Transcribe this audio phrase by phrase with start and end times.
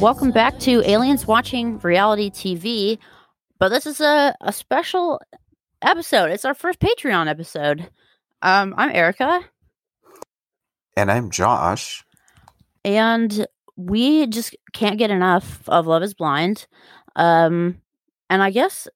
[0.00, 2.98] Welcome back to Aliens Watching Reality TV.
[3.58, 5.20] But this is a, a special
[5.82, 6.30] episode.
[6.30, 7.90] It's our first Patreon episode.
[8.40, 9.42] Um, I'm Erika.
[10.96, 12.02] And I'm Josh.
[12.82, 13.46] And
[13.76, 16.66] we just can't get enough of Love is Blind.
[17.14, 17.82] Um,
[18.30, 18.88] and I guess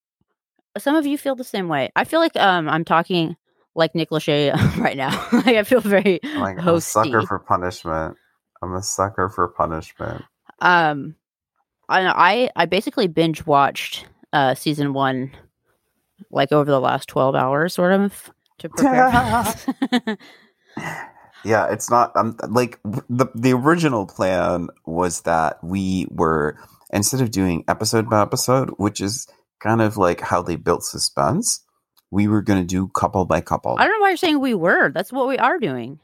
[0.79, 1.91] some of you feel the same way.
[1.95, 3.37] I feel like um I'm talking
[3.75, 5.11] like Nick Lachey right now.
[5.33, 8.17] like I feel very Like I'm a sucker for punishment.
[8.63, 10.25] I'm a sucker for punishment.
[10.61, 11.17] Um,
[11.89, 15.33] I I I basically binge watched uh season one
[16.31, 20.17] like over the last twelve hours, sort of to prepare.
[21.45, 22.17] Yeah, it's not.
[22.17, 26.57] Um, like the the original plan was that we were
[26.91, 29.29] instead of doing episode by episode, which is
[29.61, 31.61] kind of like how they built suspense,
[32.11, 33.77] we were going to do couple by couple.
[33.79, 34.91] I don't know why you're saying we were.
[34.91, 36.01] That's what we are doing.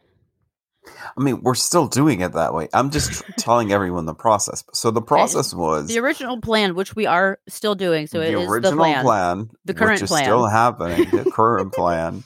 [0.86, 2.68] I mean, we're still doing it that way.
[2.72, 4.64] I'm just telling everyone the process.
[4.72, 8.40] So the process was The original plan, which we are still doing, so it the
[8.40, 9.50] is original the plan.
[9.64, 10.24] The current plan.
[10.24, 11.10] still happening.
[11.10, 12.24] The current plan.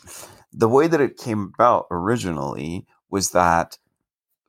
[0.53, 3.79] The way that it came about originally was that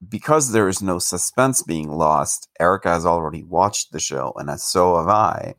[0.08, 4.98] because there is no suspense being lost, Erika has already watched the show, and so
[4.98, 5.56] have I.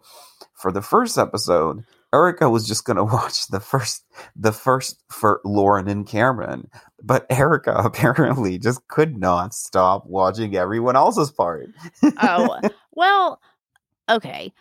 [0.54, 1.84] For the first episode,
[2.16, 6.68] Erika was just going to watch the first, the first for Lauren and Cameron,
[7.02, 11.68] but Erika apparently just could not stop watching everyone else's part.
[12.18, 12.58] oh
[12.92, 13.40] well,
[14.10, 14.52] okay.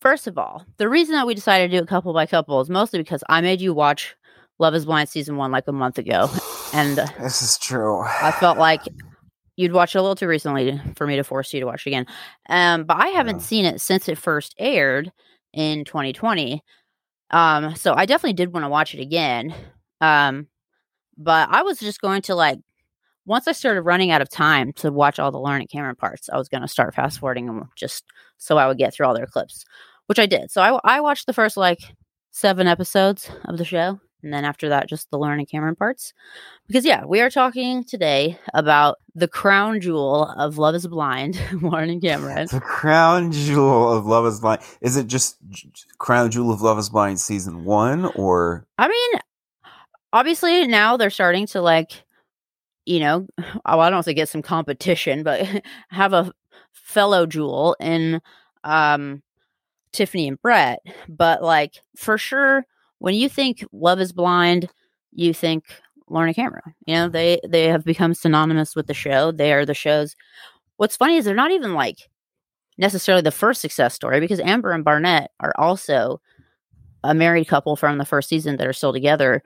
[0.00, 2.70] First of all, the reason that we decided to do it couple by couple is
[2.70, 4.14] mostly because I made you watch
[4.60, 6.30] Love Is Blind season one like a month ago,
[6.72, 8.02] and this is true.
[8.02, 8.82] I felt like
[9.56, 11.90] you'd watched it a little too recently for me to force you to watch it
[11.90, 12.06] again.
[12.48, 13.42] Um, but I haven't Yeah.
[13.42, 15.10] seen it since it first aired
[15.52, 16.62] in 2020.
[17.30, 19.54] Um, so I definitely did want to watch it again.
[20.00, 20.46] Um,
[21.16, 22.58] but I was just going to like
[23.26, 26.30] once I started running out of time to watch all the Lauren and Cameron parts,
[26.32, 28.04] I was going to start fast forwarding them just
[28.38, 29.66] so I would get through all their clips,
[30.06, 30.50] which I did.
[30.50, 31.80] So I, I watched the first like
[32.30, 34.00] seven episodes of the show.
[34.22, 36.12] And then after that, just the Lauren and Cameron parts.
[36.66, 41.90] Because, yeah, we are talking today about the crown jewel of Love is Blind, Lauren
[41.90, 42.48] and Cameron.
[42.50, 44.62] The crown jewel of Love is Blind.
[44.80, 45.36] Is it just
[45.98, 49.20] crown jewel of Love is Blind season one or I mean,
[50.12, 52.04] obviously now they're starting to like,
[52.86, 53.26] you know,
[53.64, 55.46] I don't know if they get some competition, but
[55.90, 56.32] have a
[56.72, 58.20] fellow jewel in
[58.64, 59.22] um
[59.92, 60.80] Tiffany and Brett.
[61.08, 62.66] But like for sure,
[62.98, 64.68] when you think Love is Blind,
[65.12, 65.64] you think
[66.10, 66.74] and Cameron.
[66.86, 69.32] You know, they they have become synonymous with the show.
[69.32, 70.16] They are the show's.
[70.76, 72.08] What's funny is they're not even like
[72.76, 76.20] necessarily the first success story because Amber and Barnett are also
[77.04, 79.42] a married couple from the first season that are still together,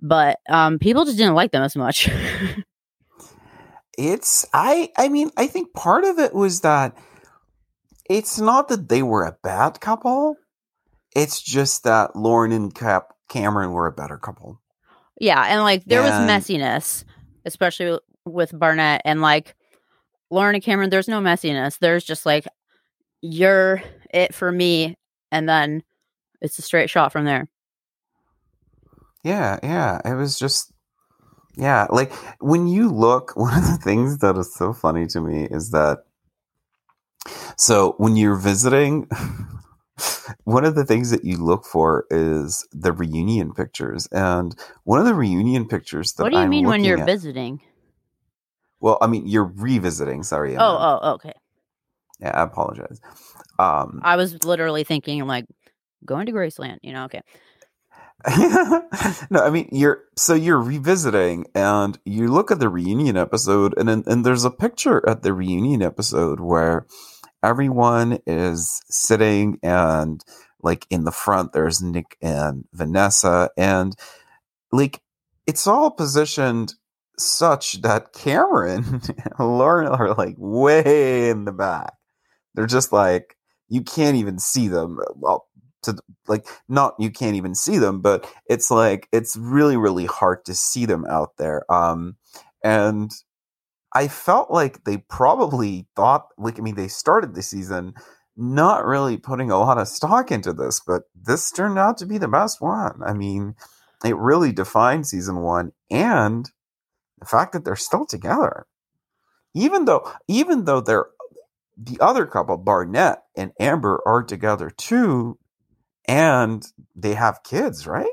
[0.00, 2.08] but um, people just didn't like them as much.
[3.98, 6.96] it's I I mean, I think part of it was that
[8.08, 10.36] it's not that they were a bad couple.
[11.16, 14.60] It's just that Lauren and Cap Cameron were a better couple.
[15.20, 17.04] yeah, and like there And- was messiness,
[17.44, 19.54] especially with Barnett and like
[20.30, 20.90] Lauren and Cameron.
[20.90, 21.78] There's no messiness.
[21.78, 22.46] There's just like
[23.22, 23.82] you're
[24.12, 24.96] it for me,
[25.32, 25.82] and then
[26.42, 27.48] it's a straight shot from there.
[29.24, 30.00] Yeah, yeah.
[30.04, 30.72] It was just
[31.56, 35.48] yeah, like when you look, one of the things that is so funny to me
[35.50, 36.04] is that
[37.56, 39.08] so when you're visiting
[40.44, 44.54] one of the things that you look for is the reunion pictures and
[44.84, 47.60] one of the reunion pictures that what do you I'm mean when you're at- visiting?
[48.80, 50.62] well i mean you're revisiting sorry meant.
[50.62, 51.32] Oh, oh, okay.
[52.20, 53.00] yeah i apologize
[53.58, 55.46] um I was literally thinking like
[56.04, 56.78] going to Graceland.
[56.82, 57.20] You know, okay.
[59.30, 63.88] no, I mean you're so you're revisiting and you look at the reunion episode and
[63.88, 66.86] then and there's a picture at the reunion episode where
[67.42, 70.22] everyone is sitting and
[70.62, 73.94] like in the front there's Nick and Vanessa and
[74.72, 75.00] like
[75.46, 76.74] it's all positioned
[77.18, 79.00] such that Cameron
[79.38, 81.94] and Lauren are like way in the back.
[82.54, 83.36] They're just like
[83.68, 84.98] you can't even see them.
[85.14, 85.46] Well,
[85.82, 85.96] to
[86.26, 90.54] like not you can't even see them but it's like it's really really hard to
[90.54, 92.16] see them out there um
[92.64, 93.12] and
[93.96, 97.94] i felt like they probably thought like i mean they started the season
[98.36, 102.18] not really putting a lot of stock into this but this turned out to be
[102.18, 103.00] the best one.
[103.04, 103.54] I mean
[104.04, 106.50] it really defined season one and
[107.18, 108.66] the fact that they're still together.
[109.54, 111.06] Even though even though they're
[111.78, 115.38] the other couple barnett and amber are together too
[116.06, 118.06] and they have kids, right?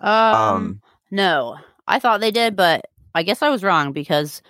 [0.00, 0.80] Um,
[1.10, 1.56] no,
[1.86, 4.42] I thought they did, but I guess I was wrong because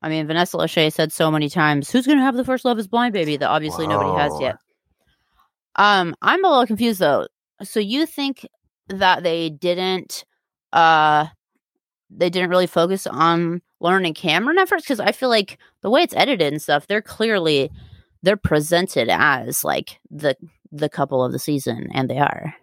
[0.00, 2.78] I mean, Vanessa Lachey said so many times, "Who's going to have the first Love
[2.78, 4.56] Is Blind baby?" That obviously nobody has yet.
[5.76, 7.28] Um, I'm a little confused though.
[7.62, 8.46] So you think
[8.88, 10.24] that they didn't,
[10.72, 11.26] uh,
[12.10, 14.84] they didn't really focus on Lauren and Cameron at first?
[14.84, 17.70] Because I feel like the way it's edited and stuff, they're clearly
[18.22, 20.36] they're presented as like the
[20.70, 22.54] the couple of the season, and they are.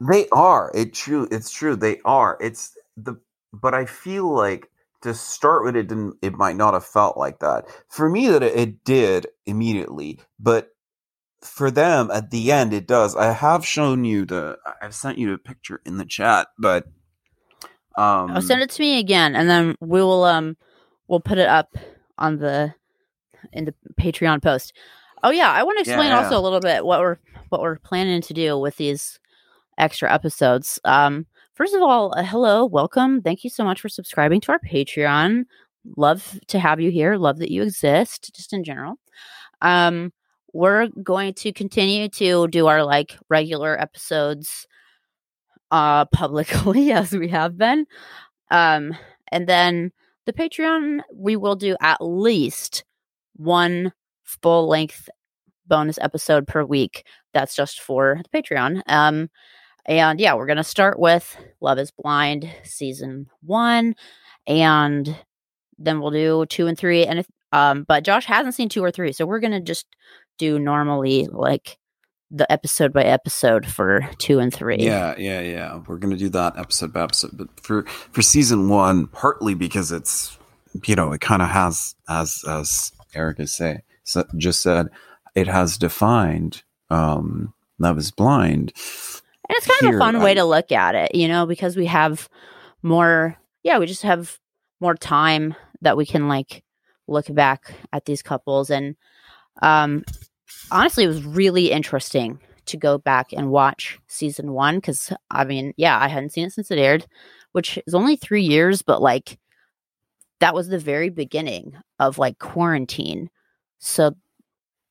[0.00, 0.70] They are.
[0.74, 1.28] It true.
[1.30, 1.76] It's true.
[1.76, 2.36] They are.
[2.40, 3.14] It's the.
[3.52, 4.68] But I feel like
[5.06, 6.16] to start with, it didn't.
[6.22, 8.28] It might not have felt like that for me.
[8.28, 10.70] That it, it did immediately, but
[11.42, 13.16] for them at the end, it does.
[13.16, 14.58] I have shown you the.
[14.82, 16.84] I've sent you a picture in the chat, but
[17.96, 20.56] um, Oh, send it to me again, and then we will um
[21.08, 21.76] we'll put it up
[22.18, 22.74] on the
[23.52, 24.72] in the Patreon post.
[25.22, 27.18] Oh yeah, I want to explain Yeah, also a little bit what we're
[27.48, 29.18] what we're planning to do with these
[29.78, 30.78] extra episodes.
[30.84, 31.26] Um,
[31.56, 35.44] first of all, uh, hello, welcome, thank you so much for subscribing to our Patreon.
[35.96, 37.16] Love to have you here.
[37.16, 38.94] Love that you exist, just in general.
[39.62, 40.12] Um,
[40.52, 44.66] we're going to continue to do our like regular episodes
[45.70, 47.84] uh publicly as we have been
[48.50, 48.96] um
[49.32, 49.90] and then
[50.24, 52.84] the patreon we will do at least
[53.34, 53.92] one
[54.22, 55.08] full length
[55.66, 57.04] bonus episode per week
[57.34, 59.28] that's just for the patreon um
[59.86, 63.94] and yeah we're gonna start with love is blind season one
[64.46, 65.16] and
[65.78, 68.90] then we'll do two and three and if um but josh hasn't seen two or
[68.90, 69.86] three so we're gonna just
[70.38, 71.78] do normally like
[72.30, 75.80] the episode by episode for two and three Yeah, yeah, yeah.
[75.86, 80.36] We're gonna do that episode by episode, but for for season one, partly because it's
[80.84, 84.88] you know it kind of has as as Erika say so just said
[85.36, 88.72] it has defined um Love is Blind.
[89.48, 91.86] And it's kind of a fun way to look at it, you know, because we
[91.86, 92.28] have
[92.82, 94.38] more, yeah, we just have
[94.80, 96.64] more time that we can like
[97.06, 98.70] look back at these couples.
[98.70, 98.96] And
[99.62, 100.04] um,
[100.70, 105.72] honestly, it was really interesting to go back and watch season one because I mean,
[105.76, 107.06] yeah, I hadn't seen it since it aired,
[107.52, 109.38] which is only three years, but like
[110.40, 113.30] that was the very beginning of like quarantine.
[113.78, 114.16] So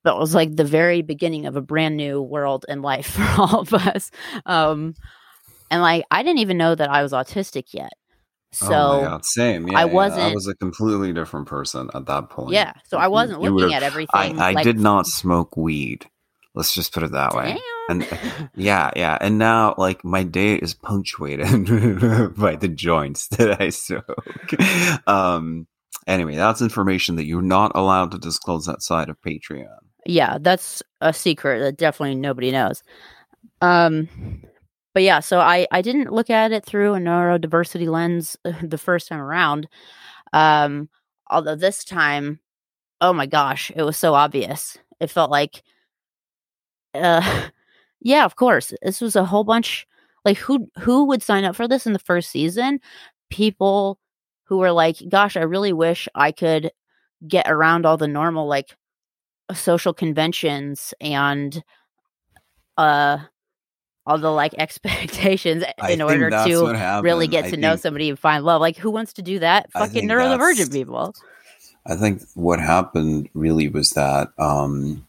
[0.06, 3.60] that was like the very beginning of a brand new world and life for all
[3.60, 4.10] of us.
[4.46, 4.96] Um,
[5.70, 7.92] and like I didn't even know that I was autistic yet.
[8.54, 9.68] So oh same.
[9.68, 12.52] Yeah, I yeah, wasn't- I was a completely different person at that point.
[12.54, 14.40] yeah, so I wasn't you looking would've- at everything.
[14.40, 16.06] I, I like, did not smoke weed.
[16.54, 17.58] Let's just put it that way.
[17.58, 17.60] Damn.
[17.90, 19.18] And yeah, yeah.
[19.20, 21.66] And now like my day is punctuated
[22.38, 24.08] by the joints that I smoke.
[25.06, 25.68] Um
[26.08, 29.68] anyway, that's information that you're not allowed to disclose outside of Patreon.
[30.06, 32.84] Yeah, that's a secret that definitely nobody knows.
[33.62, 34.10] Um,
[34.94, 39.10] but yeah, so I I didn't look at it through a neurodiversity lens the first
[39.10, 39.68] time around.
[40.34, 40.90] Um,
[41.30, 42.40] although this time,
[43.02, 44.78] oh my gosh, it was so obvious.
[45.00, 45.64] It felt like,
[46.94, 47.50] uh,
[48.02, 49.88] yeah, of course, this was a whole bunch.
[50.26, 52.80] Like who who would sign up for this in the first season?
[53.30, 54.00] People
[54.46, 56.72] who were like, "Gosh, I really wish I could
[57.28, 58.76] get around all the normal like
[59.54, 61.64] social conventions and
[62.78, 63.18] uh
[64.08, 68.10] all the like expectations I in order to really get I to know think- somebody
[68.10, 68.62] and find love.
[68.62, 69.72] Like who wants to do that?
[69.72, 71.14] Fucking neurodivergent people.
[71.88, 75.08] I think what happened really was that um,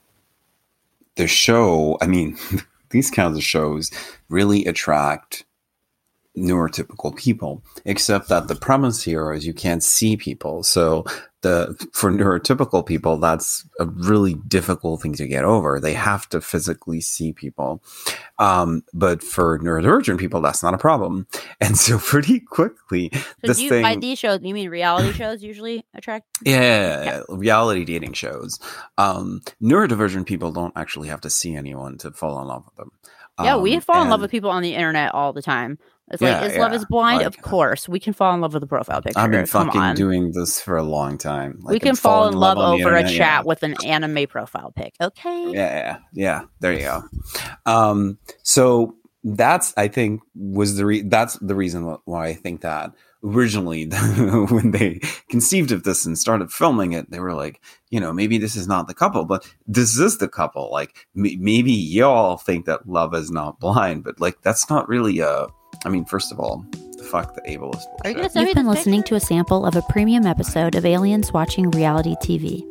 [1.16, 2.36] the show, I mean,
[2.90, 3.90] these kinds of shows
[4.28, 5.44] really attract
[6.36, 10.62] neurotypical people, except that the premise here is you can't see people.
[10.62, 11.04] So
[11.42, 15.80] the for neurotypical people, that's a really difficult thing to get over.
[15.80, 17.82] They have to physically see people.
[18.38, 21.26] Um, but for neurodivergent people, that's not a problem.
[21.60, 25.42] And so pretty quickly, So this you, thing by these shows, you mean reality shows
[25.42, 26.26] usually attract?
[26.44, 28.58] yeah, reality dating shows.
[28.98, 32.90] Um, neurodivergent people don't actually have to see anyone to fall in love with them.
[33.42, 35.78] yeah, we Um, fall in love with people on the internet all the time.
[36.10, 37.18] It's Yeah, like, is love is blind?
[37.18, 39.18] like- of course, we can fall in love with a profile picture.
[39.18, 39.96] I've been Come fucking on.
[39.96, 41.60] doing this for a long time.
[41.64, 43.42] we can fall falling in love the over a chat yeah.
[43.42, 44.94] with an anime profile pic.
[45.00, 45.50] Okay.
[45.52, 46.40] Yeah, yeah, yeah.
[46.60, 47.02] There you go.
[47.66, 48.94] Um, so
[49.24, 52.92] that's I think was the re- that's the reason why I think that
[53.24, 53.86] originally
[54.50, 57.60] when they conceived of this and started filming it, they were like,
[57.90, 60.70] you know, maybe this is not the couple, but this is the couple.
[60.70, 65.18] Like m- maybe y'all think that love is not blind, but like that's not really
[65.18, 65.48] a.
[65.84, 66.64] I mean, first of all,
[66.96, 67.84] the fuck the ableist.
[68.04, 69.10] Are you gonna send You've been listening picture?
[69.10, 72.62] to a sample of a premium episode of Aliens Watching Reality TV.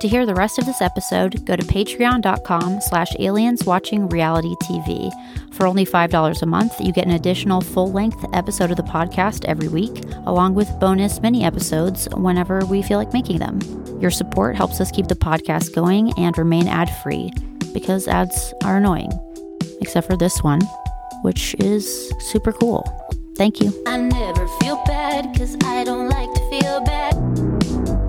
[0.00, 5.10] To hear the rest of this episode, go to patreon.com slash aliens watching reality TV.
[5.54, 9.68] For only $5 a month, you get an additional full-length episode of the podcast every
[9.68, 13.60] week, along with bonus mini episodes whenever we feel like making them.
[13.98, 17.30] Your support helps us keep the podcast going and remain ad-free,
[17.72, 19.10] because ads are annoying.
[19.80, 20.60] Except for this one,
[21.24, 22.84] which is super cool.
[23.34, 23.72] Thank you.
[23.86, 28.03] I never feel bad because I don't like to feel bad.